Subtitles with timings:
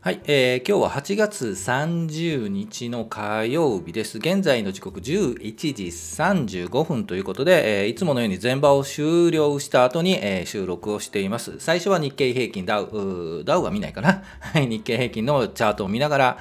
[0.00, 4.18] はい、えー今日は8月30日の火曜日です。
[4.18, 11.58] 現在の時刻11時35分ということで、えーいつものように前場を終了した後に、えー収録をしています。
[11.58, 14.22] 最初は日経平均ダウ、ダウは見ないかな。
[14.38, 16.38] はい、日経平均のチャートを見ながら、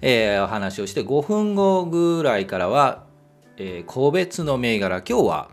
[0.00, 3.06] えーお話をして、5分後ぐらいからは、
[3.56, 5.48] え個別の銘柄、今日は、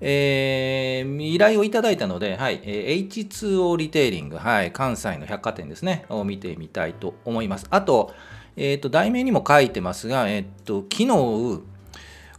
[0.00, 7.66] えー依頼をいただいたので、はい、えー H2O リテイリング、はい、関西の百貨店ですね、を見てみたいと思います。
[7.70, 8.12] あと、
[8.56, 11.62] えーと題名にも書いてますが、えーと昨日、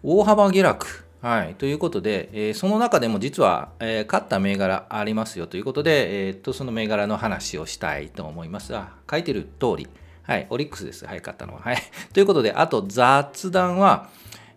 [0.04, 9.88] 大幅下落、はい、ということで、えーその中でも実は、えー勝った銘柄ありますよということで、えーとその銘柄の話をしたいと思いますが、書いてる通り、
[10.24, 11.62] はい、オリックスです、はい、勝ったのは。
[11.62, 11.78] はい、
[12.14, 14.10] ということで、あと雑談は、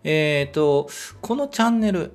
[0.03, 0.89] えーと
[1.21, 2.13] このチャンネル、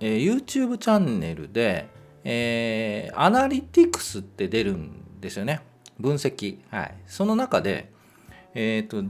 [0.00, 1.88] えー YouTube チャンネルで、
[2.24, 5.60] えーアナリティクスって出るんですよね。
[5.98, 6.58] 分析。
[6.70, 6.94] はい。
[7.06, 7.92] その中で、
[8.54, 9.04] えっ、と、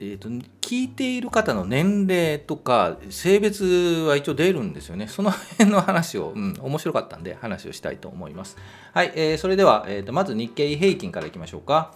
[0.00, 0.28] えーと、
[0.60, 3.64] 聞いている方の年齢とか性別
[4.06, 5.08] は一応出るんですよね。
[5.08, 8.56] その辺の話を、うん、面白かったんで話をしたいと思います。
[8.94, 9.12] はい。
[9.16, 11.94] えーそれでは、えーと、まず日経平均からいきましょうか。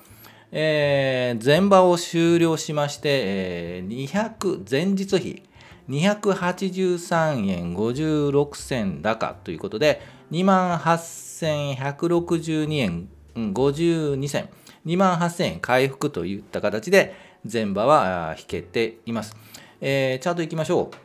[0.50, 5.42] えー前場を終了しまして、えー200前日比
[5.88, 14.48] 283円56銭高ということで2万8162円52銭。
[14.86, 17.14] 2万8000円回復といった形で
[17.50, 19.36] 前場は引けています、
[19.80, 20.96] えーチャートいきましょう。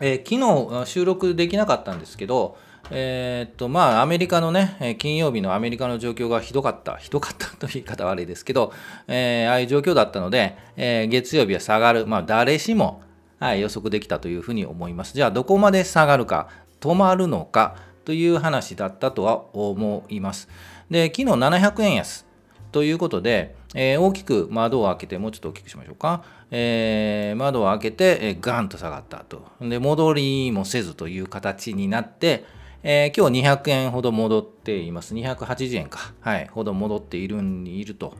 [0.00, 2.56] えー昨日収録できなかったんですけど、
[2.90, 8.72] えっとまあ、アメリカのね、金曜日のアメリカの状況がひどかった、ひどかったという言い方は悪いですけど、
[9.06, 13.02] えーああいう状況だったので、えー月曜日は下がる、まあ、誰しも、
[13.42, 15.14] はい、予測できたというふうに思います。
[15.14, 16.46] じゃあ、どこまで下がるか、
[16.80, 20.48] 止まるのかという話だったとは思います。
[20.88, 22.24] で、昨日700円安。
[22.70, 26.22] ということで、えー大きく窓を開けて、もうちょっと大きくしましょうか。
[26.52, 29.42] えー窓を開けて、えーガンと下がったと。
[29.60, 32.44] で、戻りもせずという形になって、
[32.84, 35.14] えー今日200円ほど戻っています。
[35.14, 36.14] 280円か。
[36.20, 36.46] はい。
[36.46, 38.14] ほど戻っているいると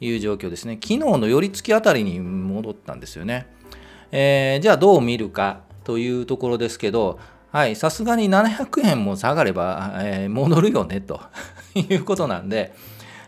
[0.00, 0.74] いう状況ですね。
[0.74, 3.48] 昨日の寄り付きあたりに戻ったんですよね。
[4.12, 7.18] えーじゃあどう見るかというところですけど、
[7.52, 11.20] はい、さすがに700円も下がれば、えー戻るよねと
[11.74, 12.74] いうことなんで、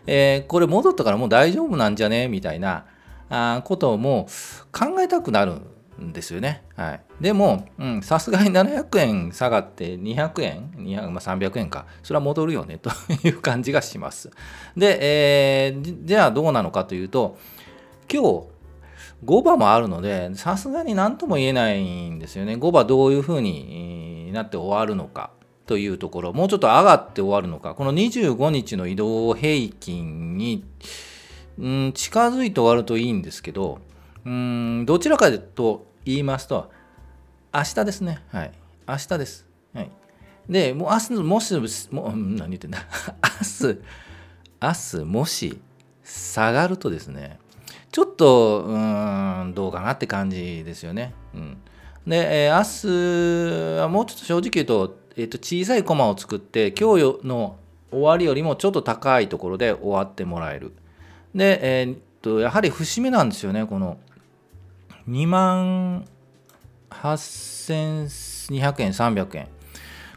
[0.07, 2.85] えーこれ戻ったからもう大丈夫なんじゃねみたいな
[3.29, 4.27] あことも
[4.71, 5.53] 考えたくなる
[6.01, 6.63] んですよね。
[6.75, 7.67] はい、でも
[8.01, 12.89] さすがに700円下がって200円200、まあ、300円かそれは戻るよねと
[13.23, 14.29] いう感じがします。
[14.75, 17.37] で、えーじゃあどうなのかというと
[18.11, 18.52] 今日
[19.25, 22.55] 5番もあるのでさすがに何とも言えないんですよね。
[22.55, 25.31] 5番どういうふうになって終わるのか。
[25.65, 26.33] というところ。
[26.33, 27.73] もうちょっと上がって終わるのか。
[27.73, 30.65] この25日の移動平均に、
[31.57, 33.79] うん、近づいて終わるといいんですけど
[34.25, 36.71] うんどちらかと言いますと
[37.53, 38.23] 明日ですね。
[38.29, 38.51] はい。
[38.87, 39.47] 明日です。
[39.73, 39.91] はい、
[40.49, 42.79] でもう明日もしもう何言ってんだ。
[43.61, 43.79] 明日
[44.61, 45.61] 明日もし
[46.03, 47.39] 下がるとですね
[47.93, 51.13] ちょっとうんどうかなって感じですよね。
[51.35, 51.57] うん、
[52.07, 57.55] で、えー明日はもうちょっと正直言うと,、えーと小さいコマを作って今日の
[57.91, 60.73] 終わりよりもちょっと高いところで終わってもらえる。
[61.35, 63.99] で、えーとやはり節目なんですよねこの
[65.07, 66.05] 2万
[66.89, 69.47] 8200円300円。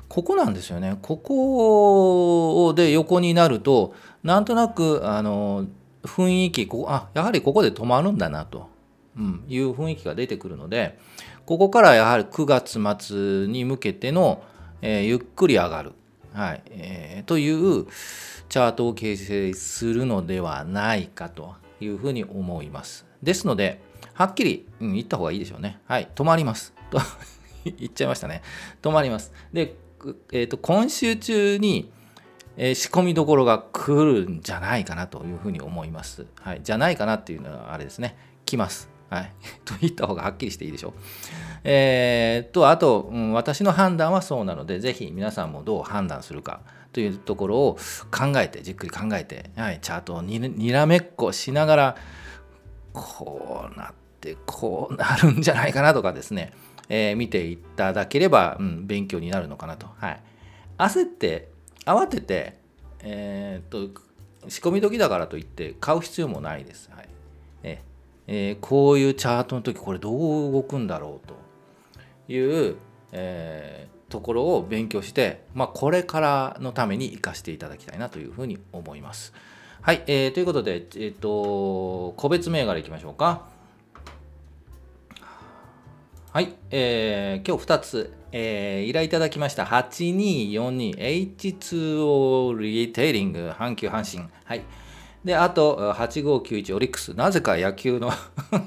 [0.09, 0.97] ここなんですよね。
[1.03, 5.67] ここで横になるとなんとなくあの
[6.07, 8.69] 雰囲気ここあやはりここで止まるんだなと、
[9.17, 10.99] うん、いう雰囲気が出てくるので
[11.45, 14.43] ここからやはり9月末に向けての、
[14.83, 15.93] えーゆっくり上がる、
[16.33, 17.87] はいえーという
[18.49, 23.07] チャートを形成するのではないかというふうに思います。
[23.23, 23.81] ですので
[24.15, 25.81] はっきり、うん、言った方がいいでしょうね。
[25.87, 26.73] はい止まります。
[26.91, 26.99] と
[27.65, 28.43] 言っちゃいましたね。
[28.83, 29.33] 止まります。
[29.53, 29.77] で、
[30.33, 31.91] えーと今週中に
[32.57, 36.27] えー仕込みどころが来るんじゃないかなというふうに思います。
[36.41, 38.17] はい、じゃないかなっていうのはあれですね。
[38.45, 38.89] 来ます。
[39.11, 39.33] はい。
[39.65, 40.93] と言った方がはっきりしていいでしょう。
[41.65, 46.61] えーと、あと、うん私の判断はそうなので、ぜひ皆さんもどう判断するか
[46.93, 47.79] というところを
[48.11, 51.97] 考えて、じっくり考えて、はい、チャートをににらめっこしながら、
[52.93, 56.53] こうなって、こうなるんじゃないかなとかですね、
[56.89, 59.89] えー見ていただければ、うん、勉強になるのかなと。
[59.99, 60.21] はい。
[60.79, 61.49] 焦って
[61.87, 62.59] 慌てて、
[63.01, 64.03] えーっと
[64.49, 66.91] 仕込み時だからといって買う必要もないです。
[66.95, 67.09] はい
[67.63, 67.83] え
[68.27, 71.35] えーこういうチャートの時これどう動くんだろうと
[72.33, 72.77] いう、
[73.13, 79.33] えーところを勉強して、まあ、これからのために生かしていただきたいなというふうに思います。
[79.83, 83.47] はい、えー、ということで、えっ、ー、と、個別銘柄いきましょうか。
[86.33, 94.29] はい、えー、今日2つ、えー、依頼いただきました 8242H2O リテイリング阪急阪神。
[94.45, 94.63] はい。
[95.25, 97.15] で、あと8591オリックス。
[97.15, 98.13] なぜか野球の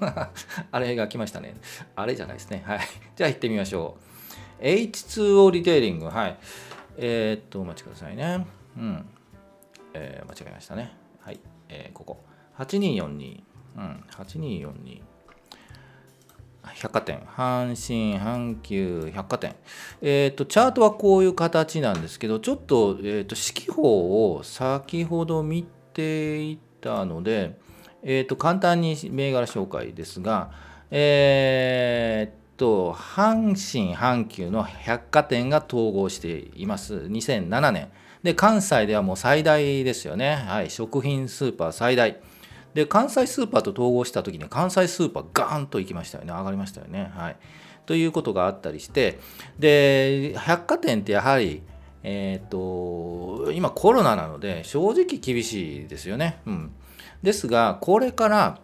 [0.71, 1.53] あれが来ましたね。
[1.95, 2.63] あれじゃないですね。
[2.65, 2.79] はい。
[3.15, 3.97] じゃあ行ってみましょ
[4.59, 4.63] う。
[4.63, 6.07] H2O リテイリング。
[6.07, 6.37] はい。
[6.97, 8.47] えー、っと、お待ちくださいね。
[8.75, 9.05] うん。
[9.93, 10.97] えー、間違えましたね。
[11.21, 12.23] はい、えー、ここ
[12.57, 13.43] 8242
[13.77, 15.03] うん8242
[16.75, 19.55] 百貨店阪神阪急百貨店。
[20.01, 27.57] えっ、ー、とチャートはこういう形なんですけどちょっと,、えーと、四季報を先ほど見ていたので、
[28.03, 30.51] えーと、簡単に銘柄紹介ですが
[30.91, 36.95] えっ、ー、と阪神阪急の百貨店が統合しています。
[36.95, 37.89] 2007年。
[38.23, 42.19] で関西ではもう最大ですよね、はい、食品スーパー最大。
[42.73, 46.31] で関西スーパーと統合した時に関西スーパーガーンと行きましたよね。
[46.31, 47.11] 上がりましたよね。
[47.15, 47.37] はい。
[47.85, 49.19] ということがあったりして
[49.57, 51.63] で百貨店ってやはり
[52.03, 56.71] えっ、ー、と今コロナなので正直厳しいですよね、うん、
[57.23, 58.59] ですがこれから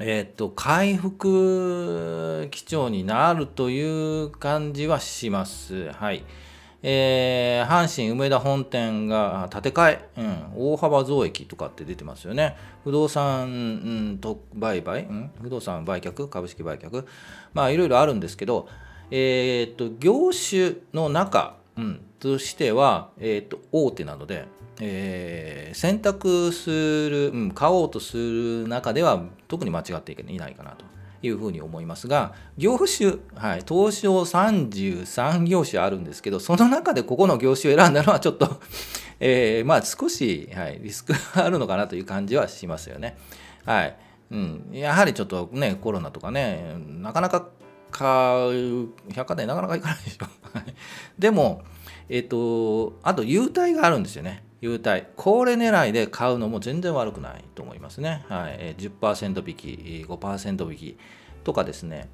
[0.00, 5.92] えーと回復基調になるという感じはします。
[5.92, 6.24] はい。
[6.86, 12.58] えー、阪神梅田本店が建て替え、うん、大幅増益とかって出てますよね。
[12.84, 13.50] 不動産、う
[14.12, 17.06] ん、と売買、うん、不動産売却、株式売却、
[17.54, 18.68] まあいろいろあるんですけど、
[19.10, 24.46] えー、っと、業種の中、うん、としては、えー、っと、大手なので、
[24.78, 30.84] えー、選択する、うん、買おうとする中では特に間違っていないかなと。
[31.26, 38.60] いうふうに思いますが業種、はい、東証33業種あるんですけどその中でここの業種を選んだのはちょっと
[39.20, 43.16] えー、まあ少し、はい、リスクがあるのかなという感じはしますよね。
[43.64, 43.96] はい
[44.30, 47.48] うん、やはりちょっとねコロナとかねなかなか
[47.90, 50.26] 買う百貨店なかなか行かないでしょ。
[51.18, 51.62] でも
[52.08, 54.44] えっ、ー、とあと優待があるんですよね。
[54.64, 55.04] 優待。
[55.14, 58.24] これ狙いで買うのも全然悪くないと思いますね。
[58.30, 60.98] はい、10%引き、5%引き
[61.44, 62.08] とかですね。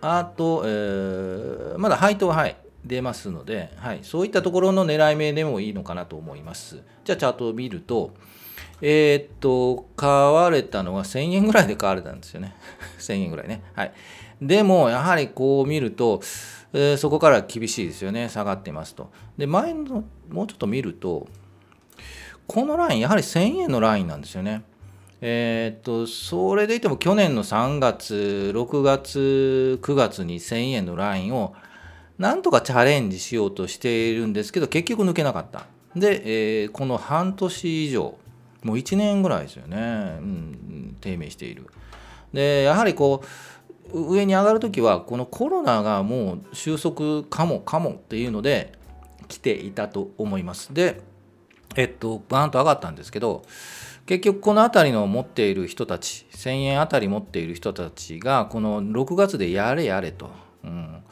[0.00, 6.80] あと、えー、まだ配当は、はい、出ますので、はい、そういったところの狙い目でもいいのかなと思います。
[7.04, 8.14] じゃあチャートを見ると、
[8.80, 12.54] えー、っと、買われたのは1000円ぐらいで買われたんですよね。
[13.00, 13.64] 1000円ぐらいね。
[13.74, 13.92] はい。
[14.40, 16.20] でも、やはりこう見ると、
[16.72, 18.28] えー、そこから厳しいですよね。
[18.28, 19.10] 下がってますと。
[19.36, 21.26] で、前の、もうちょっと見ると、
[22.46, 24.62] このライン、やはり1000円のラインなんですよね。
[25.20, 31.54] えー、っと、それでいても去年の3月、6月、9月に1000円のラインを
[32.18, 35.66] なんとかチャレンジしようとしているんですけど、結局抜けなかった。
[35.94, 38.16] で、えー、この半年以上、
[38.62, 39.76] もう1年ぐらいですよね、
[40.20, 41.66] うん、低迷している。
[42.32, 43.22] で、やはりこ
[43.92, 48.72] う、上に上がるときは、このコロナがもう収束かもかもっていうので、
[49.28, 50.72] 来ていたと思います。
[50.72, 51.00] で、
[51.76, 53.42] えっと、バーンと上がったんですけど、
[54.06, 60.30] 結局この辺りの持っている人たち、1000円あたり持っている人たちが、この6月でやれやれと、
[60.64, 61.02] うん、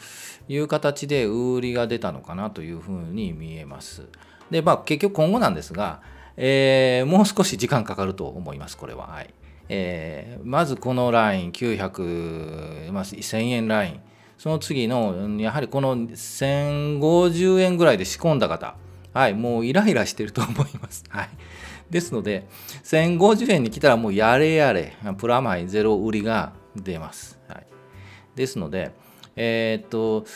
[0.49, 4.03] いう形で売りが出たのかなというふうに見えます。
[4.51, 6.01] で、まあ結局今後なんですが、
[6.37, 9.07] えー、もう少し時間かかると思います、これは。
[9.09, 9.35] はい
[9.69, 14.01] えー、まずこのライン、900、まあ、1000円ライン、
[14.39, 18.77] その次の、やはりこの1050円ぐらいで仕込んだ方、
[19.15, 21.05] はい、もうイライラしてると思います。
[21.09, 21.29] はい。
[21.89, 22.47] ですので、
[22.83, 27.39] 1050円に来たらもうやれやれ、プラマイゼロ売りが出ます。
[27.49, 27.67] はい。
[28.35, 28.91] ですので、
[29.37, 30.27] えー、っと、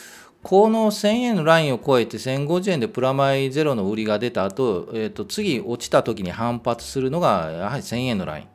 [0.44, 8.46] この1000円のラインを超えて1050円でプラマイゼロの売りが出た後、えー、と次落ちた時に反発するのがやはり1000円のライン。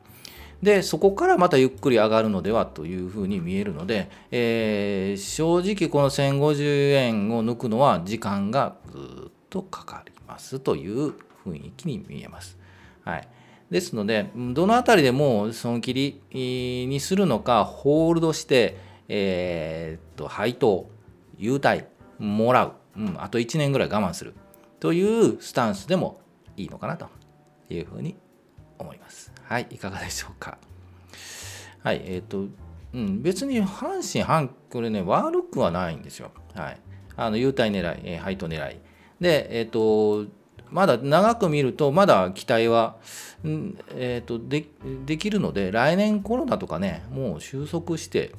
[0.62, 11.14] で、そこからまたゆっくり上がるのではというふうに見えるので、えー、正直この1050円を抜くのは時間がずっとかかりますという
[11.46, 12.58] 雰囲気に見えます。
[13.04, 13.28] はい、
[13.70, 20.90] ですので、どのあたりでも損切りにするのか、ホールドして、えー、っと配当、
[21.38, 21.84] 優待、
[22.18, 24.34] もらう、うん、あと1年ぐらい我慢する
[24.80, 26.20] というスタンスでも
[26.56, 27.08] いいのかなと
[27.70, 28.16] いうふうに
[28.80, 29.32] 思います。
[29.44, 30.58] はい、いかがでしょうか。
[31.84, 32.46] はい、えー、っと、
[32.92, 36.32] うん、別に阪神、阪これね、悪くはないんですよ。
[36.56, 36.80] はい。
[37.14, 38.80] あの優待狙い、え、配当狙い。
[39.20, 40.30] で、えっ、ー、と、
[40.70, 42.96] まだ長く見ると、まだ期待は、
[43.90, 44.66] えーと、で
[45.06, 48.32] できるので、来年コロナとかね、もう収束して、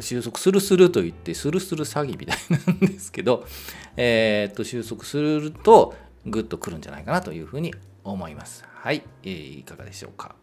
[0.00, 3.46] 収束するすると言って、するする詐欺みたいなんですけど、
[3.96, 5.94] えーと、収束すると、
[6.26, 8.64] ぐっとくるんじゃないかなというふうに思います。
[8.74, 10.34] はい、えー、いかがでしょうか。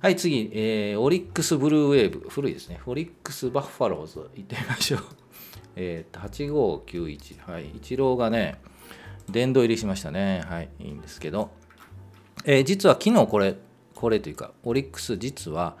[0.00, 2.28] はい次、えー、オリックスブルーウェーブ。
[2.28, 2.80] 古いですね。
[2.86, 4.30] オリックスバッファローズ。
[4.36, 5.00] 行ってみましょう。
[5.80, 7.68] えっと8591はい。
[7.68, 8.60] イチローがね
[9.30, 10.42] 殿堂入りしましたね。
[10.46, 10.68] はい。
[10.80, 11.50] いいんですけど、
[12.44, 13.54] えー、実は昨日これ
[13.94, 15.76] これというかオリックス実は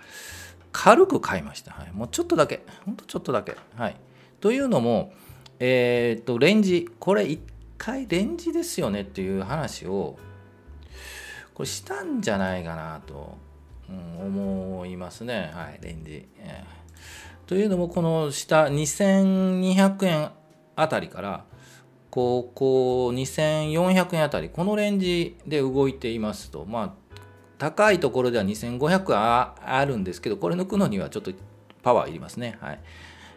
[0.70, 2.64] 軽く買いました、はい、もうちょっとだけ。
[2.84, 3.56] ほんとちょっとだけ。
[3.76, 3.96] はい。
[4.40, 5.12] というのも
[5.58, 6.88] えっ、とレンジ。
[7.00, 7.40] これ1
[7.76, 9.00] 回レンジですよね。
[9.00, 10.16] っていう話を
[11.54, 13.36] これしたんじゃないかなと、
[13.88, 15.50] うん、思いますね。
[15.52, 15.80] はい。
[15.82, 16.77] レンジ、えー、
[17.48, 20.30] というのもこの下2200円
[20.76, 21.44] あたりから
[22.10, 26.66] ここ2400円あたりこのレンジで動いていますと。
[26.66, 26.92] まあ
[27.56, 31.32] 高いところでは2500ああるんですけどこれ抜くのにはちょっと
[31.82, 32.58] パワーいりますね。
[32.60, 32.80] はい。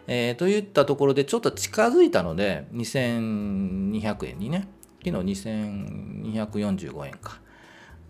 [0.06, 4.68] えー、といったところでちょっと近づいたので2200円にね。
[5.02, 7.40] 昨日2245円か。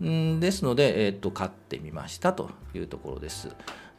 [0.01, 3.47] ですので、えー、と買ってみましたというところです。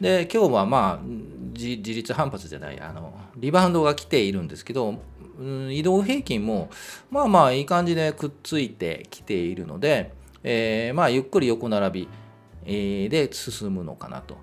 [0.00, 1.04] で今日はまあ
[1.52, 5.00] 自立反発じゃないあのリバウンドが来ているんですけど
[5.70, 6.70] 移動平均も
[7.10, 14.36] まあまあいい感じでくっついてきているので、えー、まあゆっくり横並びで進むのかなと。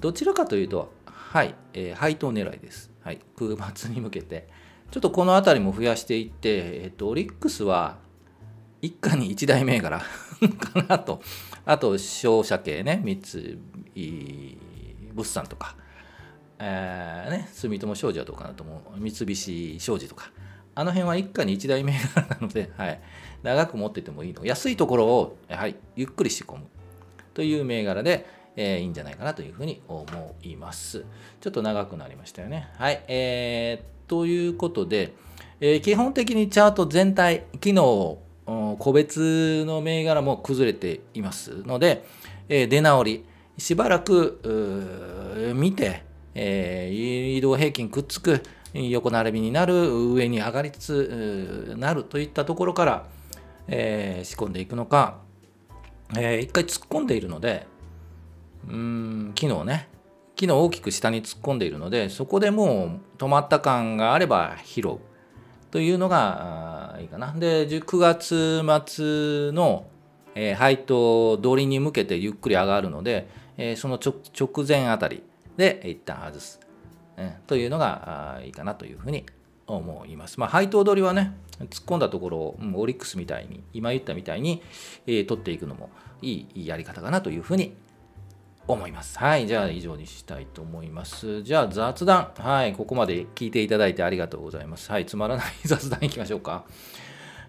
[0.00, 2.90] どちらかというとはい、えー、配当狙いです。
[3.02, 4.48] はい、空末に向けて。
[4.90, 7.98] ちょっとこの辺りも増やしていって、えっと、オリックスは
[8.82, 10.00] 一家に一大銘柄
[10.58, 11.22] かなと。
[11.64, 13.58] あと商社系ね三つ
[15.12, 15.76] 物産とか、
[16.58, 20.30] えーね、住友商事はどうかなと思う三菱商事とか
[20.74, 23.00] あの辺は一家に一大銘柄なので、 はい、
[23.42, 26.64] 長く持っててもいいの安いところをやはりゆっくり仕込む
[27.34, 30.04] という銘柄でえー、いいんじゃないかなというふうに思
[30.42, 31.04] います。
[31.40, 32.68] ちょっと長くなりましたよね。
[32.76, 33.02] はい。
[33.08, 35.14] えー、ということで、
[35.60, 38.18] えー、基本的にチャート全体、昨日、
[38.78, 42.04] 個別の銘柄も崩れていますので、
[42.48, 43.24] えー、出直り、
[43.60, 46.02] しばらく見て、
[46.34, 53.06] えー、移動平均くっつく、横並びになる、上に上がりつつなるといったところから、
[53.68, 55.18] えー、仕込んでいくのか、
[56.16, 57.66] えー、一回突っ込んでいるので、
[58.68, 59.88] うん昨日ね
[60.38, 64.98] 昨日大きく下に突っ込んでいるのでそこでもう止まった感があれば拾う
[65.70, 67.32] というのがいいかな。
[67.32, 69.86] で9月末の、
[70.34, 75.22] えー、配当取りに向けてゆっくり上がるので、えー、その直前あたり
[75.56, 76.60] で一旦外す、
[77.16, 79.26] えー、というのがいいかなというふうに
[79.66, 80.40] 思います。
[80.40, 84.62] まあ、配当取りはね突っ込んだところを、うん、オリックスみたいに今言ったみたいに、
[85.06, 85.90] えー、取っていくのも
[86.22, 87.74] いいやり方かなというふうに
[88.66, 89.18] 思います。
[89.18, 89.46] はい。
[89.46, 91.42] じゃあ以上にしたいと思います。
[91.42, 92.32] じゃあ雑談。
[92.36, 92.72] はい。
[92.72, 94.90] ここまで聞いていただいてありがとうございます。
[94.90, 95.06] はい。
[95.06, 96.64] つまらない 雑談いきましょうか。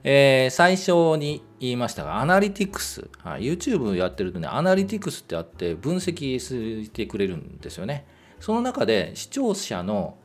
[0.03, 3.09] えー、最初に言いましたが、アナリティクス。
[3.19, 8.05] はい、YouTube やってるとね、アナリティクスってあって分析してくれるんですよね。
[8.39, 10.17] その中で視聴者の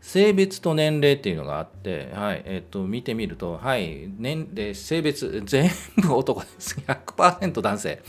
[0.00, 6.80] 性別と年齢っていうのがあって、はい、えっ、と、見てみると、はい、年齢、性別、全部男です。
[6.86, 8.02] 100%男性。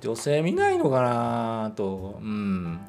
[0.00, 2.80] 女性見ないのかなと、うん、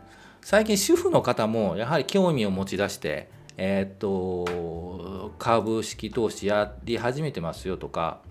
[0.41, 8.22] 最近主婦の方もやはり興味を持ち出してえー、っと株式投資やり始めてますよとか、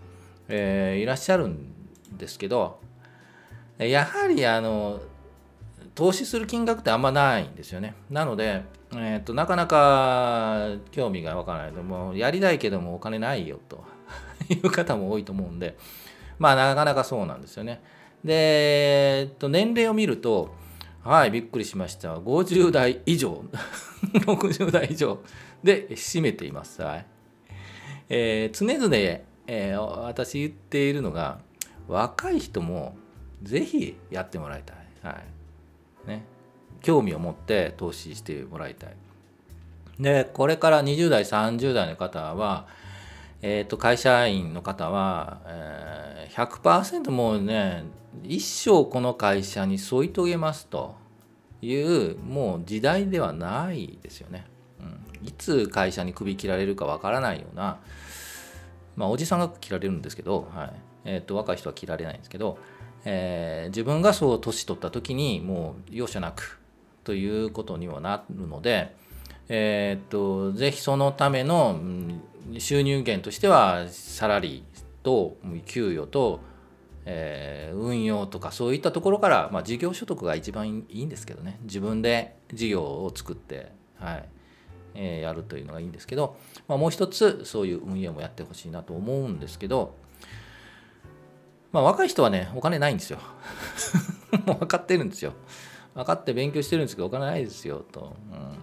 [0.49, 1.67] えー、いらっしゃるん
[2.17, 2.79] ですけど
[3.79, 5.01] やはりあの
[5.95, 7.95] 投資する金額ってあんまないんですよね。
[8.11, 13.85] なので、えー、っとなかなか興味がわからないともやりたいけどもお金ないよと
[14.49, 15.77] いう方も多いと思うんで
[16.39, 17.83] まあなかなかそうなんですよね。
[18.25, 20.55] で、えっと、年齢を見ると、
[21.07, 22.17] はい、びっくりしました。
[22.17, 23.45] 50代以上、
[24.27, 25.21] 60代以上
[25.63, 26.83] で占めています。
[26.83, 27.07] はい。
[28.09, 31.39] えー、常々、えー、私言っているのが、
[31.87, 32.97] 若い人も
[33.45, 34.77] ぜひやってもらいたい。
[35.05, 35.21] は
[36.07, 36.09] い。
[36.09, 36.25] ね。
[36.83, 38.97] 興味を持って投資してもらいたい。
[40.01, 42.67] で、これから20代、30代の方は、
[43.49, 47.85] えー、と会社員の方は、えー、100%もうね
[48.25, 50.97] 一生この会社に添い遂げますと
[51.63, 54.47] いうもう時代ではないですよね。
[54.81, 54.83] う
[55.25, 57.79] ん、いつ会社に首切られるかわからないような
[58.97, 60.73] まあおじさんが切られるんですけど、はい
[61.05, 62.59] えー、と若い人は切られないんですけど、
[63.05, 66.59] えー、自分がそう年取った時にもう容赦なく
[67.05, 68.97] ということにはなるので、
[69.49, 71.79] えー、っとぜひそのための、
[72.59, 75.37] 収入源としてはサラリーと
[75.67, 76.41] 給与と、
[77.05, 81.59] えー、運用とかそういったところから、まあ、事業所得が一番いいんですけどね。
[81.63, 84.29] 自分で事業を作って、はい
[84.95, 86.37] えー、やるというのがいいんですけど、
[86.69, 89.95] まあ、もう一つそういう運営もやってほしいなと思うんですけど、
[91.73, 93.19] まあ若い人はねお金ないんですよ。
[94.47, 95.35] もう分かってるんですよ。
[95.95, 98.55] 分かって勉強してるんですけどお金ないですよと、うん、うん、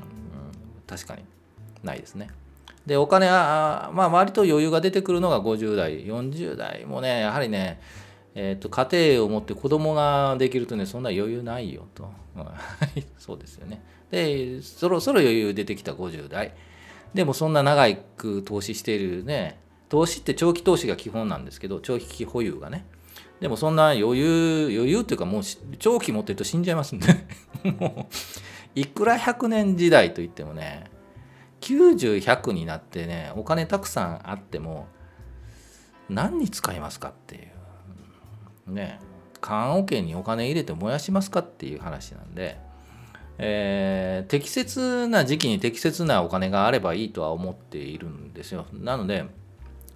[0.85, 1.23] 確かに
[1.83, 2.29] ないですね。
[2.85, 6.85] でお金はまあ割と余裕が出てくるのが50代40代。
[6.85, 7.79] もねやはりね
[8.35, 12.09] えーと、家庭を持って子供ができるとねそんな余裕ないよと。
[13.19, 13.83] そうですよね。
[14.09, 16.53] でそろそろ余裕出てきた50代。
[17.13, 22.85] でもそんな長いく投資しているね投資って長期投資が基本なんですけど長期保有がね。
[23.39, 25.43] でもそんな余裕余裕っていうかもう
[25.77, 27.07] 長期持ってると死んじゃいますんで。
[27.79, 30.85] もういくら100年時代といってもね
[31.63, 34.87] 90100になってねお金たくさんあっても
[36.09, 37.39] 何に使いますかってい
[38.67, 38.73] う。
[38.73, 38.99] ね
[39.41, 42.57] 棺桶にお金入れて燃やしますかっていう話なんで、
[43.37, 48.65] えー、適切な時期に適切なお金があればいいとは思っているんですよ。
[48.71, 49.25] なので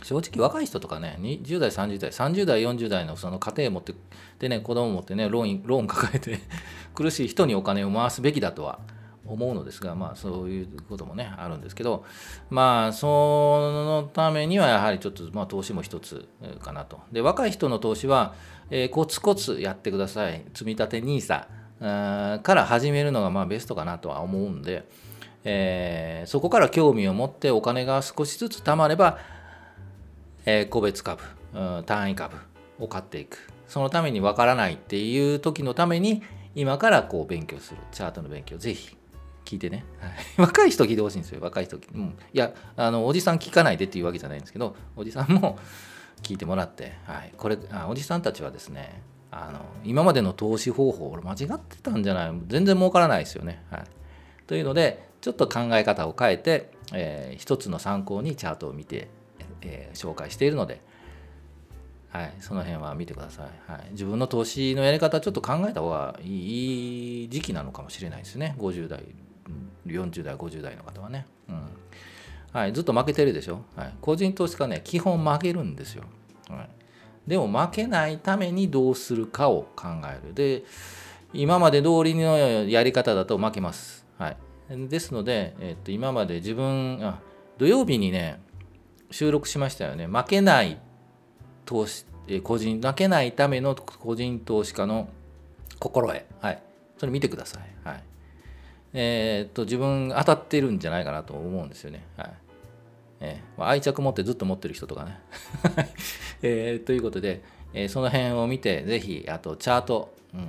[0.04, 3.94] 正直若い人とかね20代30代30代40代のその家庭持って
[4.40, 6.40] でね子供持ってねローンローン抱えて
[6.94, 8.80] 苦しい人にお金を回すべきだとは
[9.27, 12.05] 思うのですがまあそういうこともねあるんですけど
[12.50, 16.27] まあそのためにはやはりちょっとまあ投資も一つ
[16.62, 17.00] かなと。
[17.12, 18.36] で若い人の投資は、
[18.69, 20.43] えー、コツコツやってください。
[20.53, 24.88] 積み立て NISA から始めるのがまあベストかなとは思うんで、
[25.43, 29.19] えー、そこから興味を持ってお金が少しずつ貯まれば
[30.50, 31.22] えー、個別株、
[31.86, 32.38] 単位株
[32.79, 33.38] を買っていく。
[33.67, 36.24] そのためにわからないっていう時のために
[36.55, 37.81] 今からこう勉強する。
[37.91, 38.97] チャートの勉強ぜひ
[39.48, 40.12] 聞いてね、はい、
[40.42, 41.39] 若い人聞いてほしいんですよ。
[41.42, 45.58] 若い人、うん、いやあのおじさん聞かないでっていうわけじゃないんですけどおじさんも
[46.22, 49.01] 聞いてもらって、はい、これあおじさんたちはですね
[49.32, 53.84] あの今までの投資方法俺間違ってたんじゃない全然儲からないですよね、はい、
[54.48, 59.10] というのでちょっと考え方を変えて、えー、一つの参考にチャートを見て
[59.62, 60.82] えー、紹介しているので、
[62.10, 63.92] はい、その辺は見てください、はい。
[63.92, 68.55] 自分の投資のやり方ちょっと考えた方がいい時期なのかもしれないですね。
[68.57, 69.03] 50代、
[69.94, 71.26] 40代、50代の方はね。
[71.50, 71.62] うん
[72.54, 73.62] はい、ずっと負けてるでしょ？
[73.76, 76.04] はい、個人投資家ね、基本負けるんですよ。
[76.50, 76.70] はい、
[77.28, 80.34] でも負けないためにどうするかを考える。
[80.34, 80.64] で、
[81.34, 84.06] 今まで通りのやり方だと負けます。
[84.18, 84.38] はい、
[84.88, 87.20] ですので、えっと、今まで自分あ、
[87.58, 88.40] 土曜日にね、
[89.10, 90.78] 収録しましたよね負けない
[91.66, 92.06] 投資
[92.44, 95.08] 個人負けないための個人投資家の
[95.80, 96.62] 心得はい
[96.98, 98.04] それ見てくださいはい
[99.00, 102.33] えー、っと自分当たってるんじゃないかなと思うんですよねはい
[103.20, 105.20] えー、愛着持ってずっと持ってる人とかね、
[106.44, 107.42] えー、ということで、
[107.74, 110.48] え、その辺を見てぜひあとチャート、うん、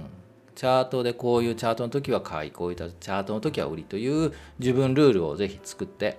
[0.54, 6.18] チャートでこういうチャートの時は買いこういったチャートの時は売りという自分ルールをぜひ作って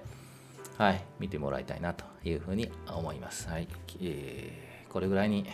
[0.79, 3.49] はい、見てもらいたいなというふうに思います。
[3.49, 3.67] はい、
[4.01, 5.45] えー、これぐらいに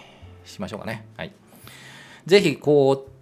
[0.45, 1.07] しましょうかね。
[1.17, 1.33] はい。
[2.27, 3.14] ぜひ、こう、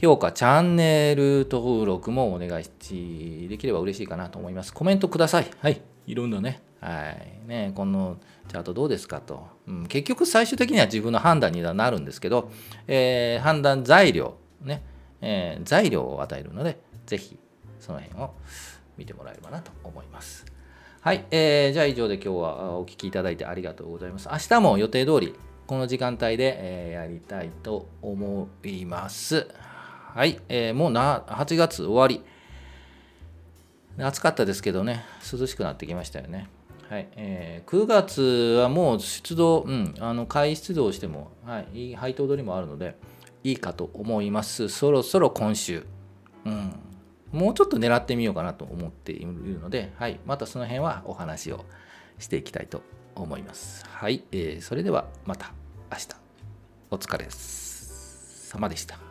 [0.00, 4.72] 評価、チャンネル登録もお願いし、できれば嬉しいかなと思います。
[4.72, 5.50] コメントください。
[5.60, 5.82] はい。
[6.06, 6.62] いろんなね。
[6.80, 7.48] はい。
[7.48, 9.48] ね、このチャートどうですかと。
[9.66, 12.52] うん、結局、最終的には自分の判断になるんですけど、
[12.86, 14.84] えー、判断材料、ね、
[15.20, 17.36] えー、材料を与えるので、ぜひ、
[17.80, 18.34] その辺を
[18.96, 20.46] 見てもらえればなと思います。
[21.00, 24.28] はい、えー、じゃあ以上で今日はお聞きいただいてありがとうございます。
[24.30, 25.34] 明日も予定通り
[25.68, 26.56] この時間帯で、
[26.88, 29.48] え、やりたいと思います。
[30.18, 32.24] はい、えー、もうな8月終わり。
[34.04, 36.48] 暑かったですけどね、涼しくなってきましたよね。
[36.90, 38.20] はいえー、9月
[38.60, 42.96] はもう出動、うん、あの会出動しても、はい、いい配当取りもあるので、
[43.44, 44.68] いいかと思います。
[44.68, 45.86] そろそろ今週。
[46.44, 46.74] うん
[47.30, 51.64] もうちょっと狙ってみようかなと思っているので、はい、またその辺はお話を
[52.18, 52.82] していきたいと
[53.14, 53.84] 思います。
[53.88, 55.52] はい、えー、それではまた
[55.92, 56.08] 明日
[56.90, 59.07] お疲れ様でした。